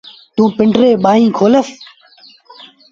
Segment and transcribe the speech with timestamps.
[0.35, 1.69] توٚنٚ پنڊريٚݩ ٻآهيݩ کولس